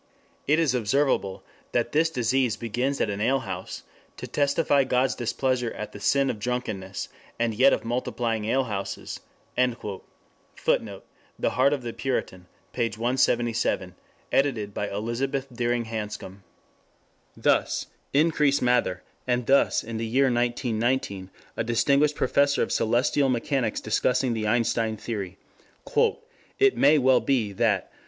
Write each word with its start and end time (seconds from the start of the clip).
It 0.47 0.57
is 0.57 0.73
observable 0.73 1.43
that 1.73 1.91
this 1.91 2.09
disease 2.09 2.57
begins 2.57 2.99
at 2.99 3.11
an 3.11 3.21
alehouse, 3.21 3.83
to 4.17 4.25
testify 4.25 4.83
God's 4.83 5.13
displeasure 5.13 5.69
agt 5.77 5.91
the 5.91 5.99
sin 5.99 6.31
of 6.31 6.39
drunkenness 6.39 7.07
& 7.25 7.39
yt 7.39 7.61
of 7.71 7.85
multiplying 7.85 8.45
alehouses!" 8.49 9.19
[Footnote: 10.55 11.05
The 11.37 11.49
Heart 11.51 11.73
of 11.73 11.83
the 11.83 11.93
Puritan, 11.93 12.47
p. 12.73 12.85
177, 12.89 13.93
edited 14.31 14.73
by 14.73 14.89
Elizabeth 14.89 15.45
Deering 15.53 15.85
Hanscom.] 15.85 16.41
Thus 17.37 17.85
Increase 18.11 18.59
Mather, 18.59 19.03
and 19.27 19.45
thus 19.45 19.83
in 19.83 19.97
the 19.97 20.07
year 20.07 20.31
1919 20.33 21.29
a 21.55 21.63
distinguished 21.63 22.15
Professor 22.15 22.63
of 22.63 22.71
Celestial 22.71 23.29
Mechanics 23.29 23.79
discussing 23.79 24.33
the 24.33 24.47
Einstein 24.47 24.97
theory: 24.97 25.37
"It 26.57 26.75
may 26.75 26.97
well 26.97 27.19
be 27.19 27.53
that.... 27.53 27.91